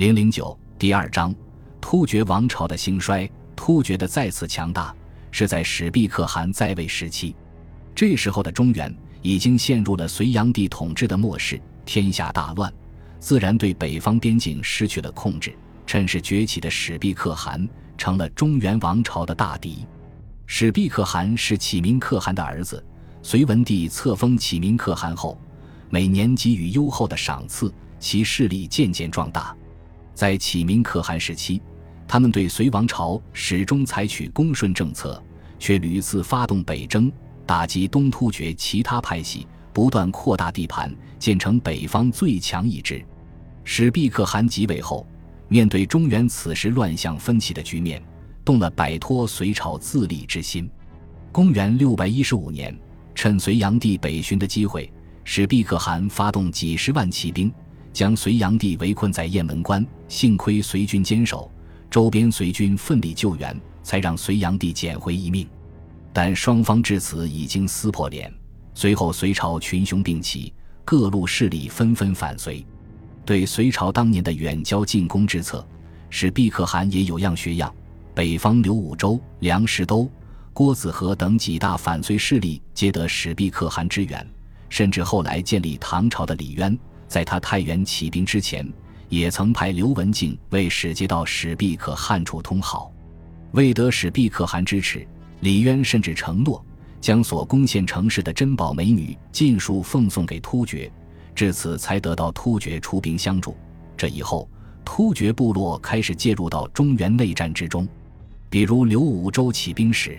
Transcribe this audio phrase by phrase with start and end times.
[0.00, 1.34] 零零九第二章，
[1.78, 3.30] 突厥王朝的兴衰。
[3.54, 4.96] 突厥的再次强大
[5.30, 7.36] 是在史毕可汗在位时期。
[7.94, 12.72] 这时候的中原已经陷入了隋炀帝统治的末世，天下大乱，
[13.18, 15.54] 自然对北方边境失去了控制。
[15.86, 19.86] 趁势崛起的史毕可汗成了中原王朝的大敌。
[20.46, 22.82] 史毕可汗是启明可汗的儿子。
[23.22, 25.38] 隋文帝册封启明可汗后，
[25.90, 29.54] 每年给予优厚的赏赐，其势力渐渐壮大。
[30.14, 31.60] 在启明可汗时期，
[32.06, 35.22] 他们对隋王朝始终采取恭顺政策，
[35.58, 37.10] 却屡次发动北征，
[37.46, 43.04] 打击东突厥其他派系，不断扩大地盘，建成北方最强一支。
[43.64, 45.06] 史毕可汗即位后，
[45.48, 48.02] 面对中原此时乱象纷起的局面，
[48.44, 50.70] 动了摆脱隋朝自立之心。
[51.32, 52.76] 公元六百一十五年。
[53.12, 54.90] 趁隋炀帝北巡的机会，
[55.24, 57.52] 史毕可汗发动几十万骑兵，
[57.92, 59.84] 将隋炀帝围困在雁门关。
[60.10, 61.48] 幸亏隋军坚守，
[61.88, 65.48] 周边隋军奋力救援，才让隋炀帝捡回一命。
[66.12, 68.30] 但双方至此已经撕破脸。
[68.74, 70.52] 随后，隋朝群雄并起，
[70.84, 72.66] 各路势力纷纷反隋。
[73.24, 75.64] 对隋朝当年的远交近攻之策，
[76.10, 77.72] 史毕可汗也有样学样。
[78.12, 80.10] 北方刘武周、梁实都。
[80.52, 84.28] 郭子和等几大反隋势力皆得史毕可汗支援，
[84.68, 88.68] 甚至后来建立唐朝的李渊，在他太原起兵之前，
[89.10, 92.90] 也曾派刘文静为使节到史毕可汗处通好。
[93.52, 95.06] 为得史毕可汗支持，
[95.40, 96.64] 李渊甚至承诺
[97.00, 100.90] 将所攻陷城市的珍宝美女尽数奉送给突厥，
[101.34, 103.56] 至此才得到突厥出兵相助。
[103.96, 104.48] 这以后，
[104.84, 107.86] 突厥部落开始介入到中原内战之中，
[108.48, 110.18] 比如刘武周起兵时。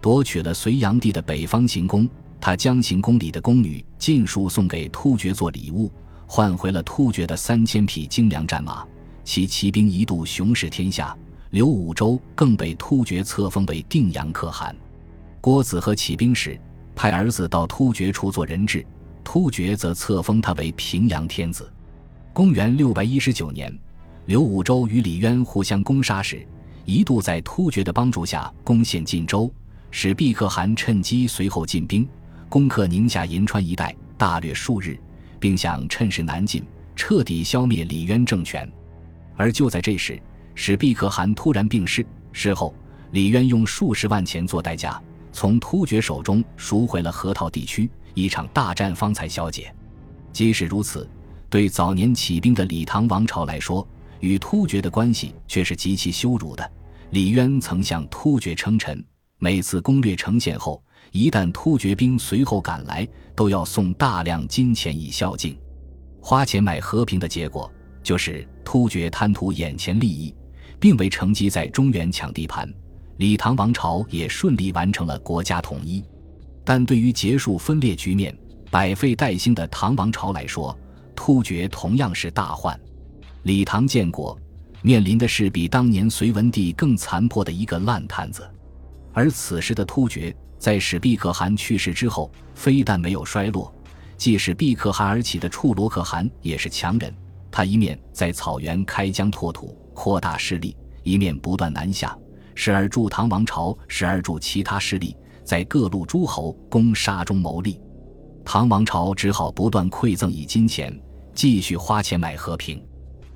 [0.00, 2.08] 夺取了隋炀帝的北方行宫，
[2.40, 5.90] 他将行宫里的宫女尽数送给突厥做礼物，
[6.36, 8.84] 换回了突厥的三千匹精良战马，
[9.22, 11.16] 其骑兵一度雄视天下。
[11.50, 14.74] 刘武周更被突厥册封为定阳可汗。
[15.40, 16.60] 郭子和起兵时，
[16.96, 18.84] 派儿子到突厥处做人质，
[19.22, 21.72] 突厥则册封他为平阳天子。
[22.32, 23.72] 公元六百一十九年，
[24.26, 26.44] 刘武周与李渊互相攻杀时，
[26.84, 29.48] 一度在突厥的帮助下攻陷晋州。
[29.92, 32.04] 使毕可汗趁机随后进兵，
[32.48, 34.98] 攻克宁夏银川一带，大略数日，
[35.44, 36.64] 并想趁势南进，
[36.96, 38.66] 彻底消灭李渊政权。
[39.36, 40.18] 而就在这时，
[40.54, 42.02] 史毕可汗突然病逝。
[42.32, 42.74] 事后，
[43.10, 44.98] 李渊用数十万钱做代价，
[45.32, 49.70] 从突厥手中赎回了河套地区，一场大战方才消解。
[50.32, 51.06] 即使如此，
[51.50, 53.86] 对早年起兵的李唐王朝来说，
[54.20, 56.72] 与突厥的关系却是极其羞辱的。
[57.10, 59.04] 李渊曾向突厥称臣。
[59.38, 65.56] 每次攻略呈现后，一旦突厥兵随后赶来，都要送大量金钱以孝敬。
[66.20, 67.70] 花钱买和平的结果，
[68.02, 70.34] 就是突厥贪图眼前利益，
[70.80, 72.72] 并未乘机在中原抢地盘。
[73.18, 76.02] 李唐王朝也顺利完成了国家统一。
[76.64, 78.34] 但对于结束分裂局面、
[78.70, 80.76] 百废待兴的唐王朝来说，
[81.14, 82.78] 突厥同样是大患。
[83.42, 84.36] 李唐建国
[84.80, 88.48] 面临的是比当年隋文帝更残破的一个烂摊子。
[89.14, 93.72] 而此时的突厥，在史毕可汗去世之后，非但没有衰落，
[94.16, 97.14] 即使毕可汗而起的处罗可汗也是强人。
[97.48, 102.18] 他一面在草原开疆拓土，扩大势力，一面不断南下，
[102.56, 107.80] 时而助唐王朝，时而助其他势力，在各路诸侯攻杀中谋利。
[108.44, 110.92] 唐王朝只好不断馈赠以金钱，
[111.32, 112.84] 继续花钱买和平。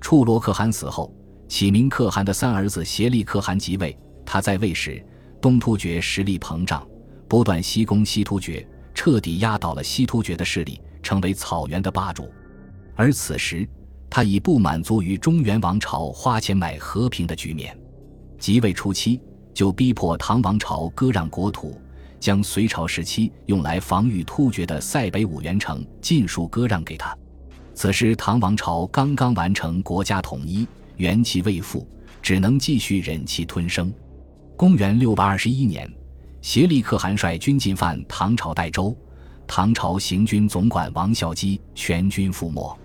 [0.00, 1.14] 处罗可汗死后，
[1.46, 3.96] 启明可汗的三儿子协力可汗即位。
[4.26, 5.00] 他在位时。
[5.40, 6.86] 东突厥实力膨胀，
[7.26, 12.30] 不断西攻西突厥，彻底压倒了西突厥的势力，成为草原的霸主。
[12.94, 13.66] 而此时，
[14.10, 17.76] 他已不满足于中原王朝花钱买和平的局面，
[18.38, 19.20] 即位初期
[19.54, 21.80] 就逼迫唐王朝割让国土，
[22.18, 27.16] 将隋朝时期用来防御突厥的塞北五原城尽数割让给他。
[27.72, 31.88] 此时，唐王朝刚刚完成国家统一，元气未复，
[32.20, 33.90] 只能继续忍气吞声。
[34.60, 35.90] 公元六百二十一年，
[36.42, 38.94] 协力可汗率军进犯唐朝代州，
[39.46, 42.78] 唐朝行军总管王孝基全军覆没。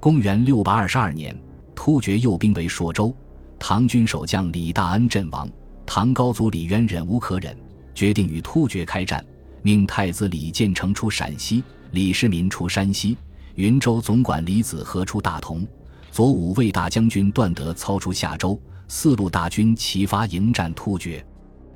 [0.00, 1.32] 公元六百二十二年，
[1.76, 3.14] 突厥诱兵为朔州，
[3.56, 5.48] 唐军守将李大恩阵亡，
[5.86, 7.56] 唐高祖李渊忍无可忍，
[7.94, 9.24] 决定与突厥开战，
[9.62, 13.16] 命太子李建成出陕西，李世民出山西，
[13.54, 15.64] 云州总管李子和出大同，
[16.10, 18.60] 左武卫大将军段德操出夏州。
[18.94, 21.24] 四路大军齐发迎战突厥。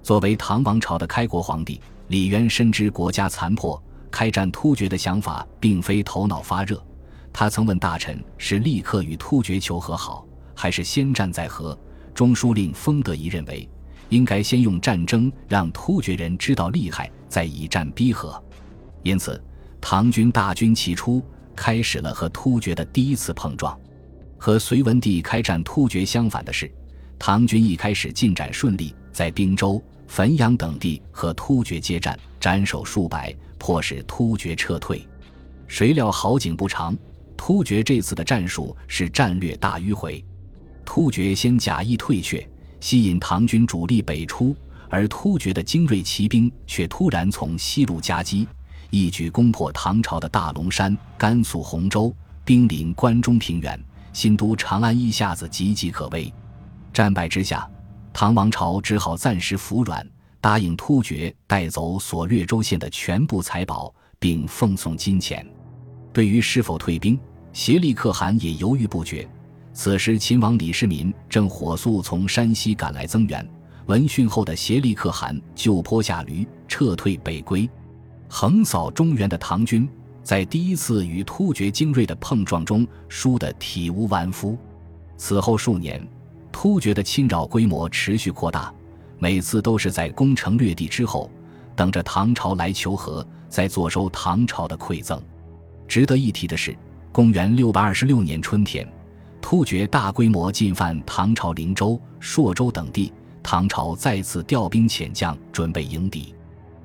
[0.00, 6.80] 作为唐王朝的开国皇帝，李渊深知国家残破，开战突厥的想法并非头脑发热。
[7.32, 10.24] 他曾问大臣：“是立刻与突厥求和好，
[10.54, 11.76] 还是先战再和？
[12.14, 13.68] 中书令封德仪认为，
[14.08, 18.40] 应该先用战争让突厥人知道厉害，再以战逼和。
[19.02, 19.42] 因此，
[19.80, 21.20] 唐军大军起初
[21.56, 23.76] 开始了和突厥的第一次碰撞。
[24.38, 26.72] 和隋文帝开战突厥相反的是，
[27.20, 35.06] 唐军一开始进展顺利，在滨州、汾阳等地和突厥接战，斩首数百，迫使突厥撤退。
[35.68, 36.96] 谁料好景不长，
[37.36, 40.24] 突厥这次的战术是战略大迂回。
[40.82, 42.48] 突厥先假意退却，
[42.80, 44.56] 吸引唐军主力北出，
[44.88, 48.48] 而突厥的精锐骑兵却突然从西路夹击，
[48.88, 52.16] 一举攻破唐朝的大龙山、甘肃洪州，
[52.46, 53.78] 兵临关中平原，
[54.10, 56.32] 新都长安一下子岌岌可危。
[56.92, 57.68] 战败之下，
[58.12, 60.06] 唐王朝只好暂时服软，
[60.40, 65.46] 答应突厥带走所掠州县的全部财宝，并奉送金钱。
[66.12, 67.18] 对于是否退兵，
[67.52, 69.28] 协力可汗也犹豫不决。
[69.72, 73.48] 此时，秦王李世民正火速从山西赶来增援。
[73.86, 77.68] 闻讯后的协力可汗就坡下驴，撤退北归。
[78.28, 79.88] 横扫中原的唐军，
[80.22, 84.56] 在第一次与突厥精锐的碰撞中输得体无完肤。
[85.16, 86.06] 此后数年，
[86.62, 88.70] 突厥的侵扰规模持续扩大，
[89.18, 91.30] 每次都是在攻城略地之后，
[91.74, 95.18] 等着唐朝来求和，再坐收唐朝的馈赠。
[95.88, 96.76] 值得一提的是，
[97.12, 98.86] 公元六百二十六年春天。
[99.40, 103.10] 突厥大规模进犯唐朝灵州、朔州等地，
[103.42, 106.34] 唐朝再次调兵遣将，准备迎敌。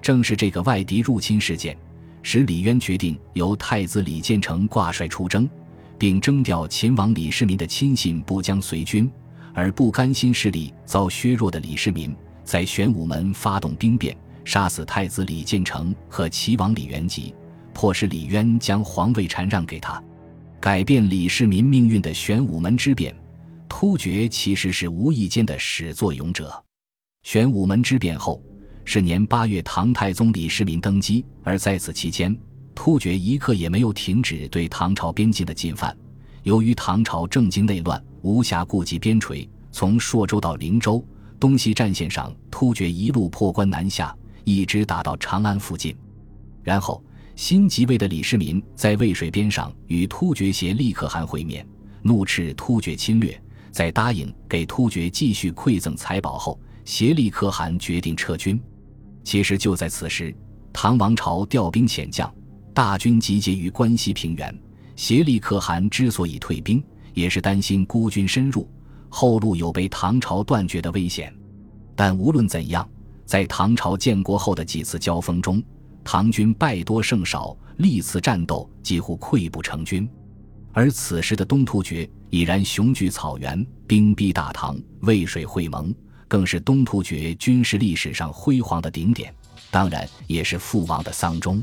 [0.00, 1.76] 正是这个外敌入侵事件，
[2.22, 5.46] 使李渊决定由太子李建成挂帅出征，
[5.98, 9.12] 并征调秦王李世民的亲信部将随军。
[9.58, 12.14] 而不甘心势力遭削弱的李世民，
[12.44, 17.34] 在玄武门发动兵变，杀死太子李建成和齐王李元吉，
[17.74, 20.00] 迫使李渊将皇位禅让给他。
[20.60, 23.12] 改变李世民命运的玄武门之变，
[23.68, 26.64] 突厥其实是无意间的始作俑者。
[27.24, 28.40] 玄武门之变后，
[28.84, 32.32] 是年八月，唐太宗李世民登基，而在此期间，
[32.76, 35.98] 突厥一刻也没有停止对唐朝边境的进犯。
[36.48, 41.04] 由于唐朝政经内乱，无暇顾及边陲，从朔州到灵州
[41.38, 45.94] 东西战线上，突厥一路破关南下，一直打到长安附近，
[46.62, 47.04] 然后。
[47.36, 51.64] 新即位的李世民在渭水边上与突厥协力可汗会面，
[52.02, 53.40] 怒斥突厥侵略。
[53.70, 58.60] 在答应给突厥继续馈赠财宝后，协力可汗决定撤军。
[59.22, 60.34] 其实就在此时，
[60.72, 62.28] 唐王朝调兵遣将，
[62.74, 64.58] 大军集结于关西平原。
[64.98, 66.82] 协力可汗之所以退兵，
[67.14, 68.68] 也是担心孤军深入，
[69.08, 71.32] 后路有被唐朝断绝的危险。
[71.94, 72.86] 但无论怎样，
[73.24, 75.62] 在唐朝建国后的几次交锋中，
[76.02, 80.06] 唐军败多胜少，历次战斗几乎溃不成军，
[80.72, 85.94] 而此时的东突厥已然雄踞草原，兵逼大唐，渭水会盟，
[86.26, 89.32] 更是东突厥军事历史上辉煌的顶点，
[89.70, 91.62] 当然也是父王的丧钟。